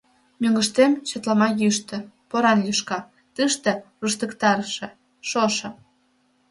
Мӧҥгыштем— 0.41 0.91
чатлама 1.07 1.47
йӱштӧ, 1.59 1.97
поран 2.29 2.59
лӱшка, 2.65 2.99
тыште— 3.35 3.71
руштыктарыше 4.01 4.87
шошо. 5.29 5.69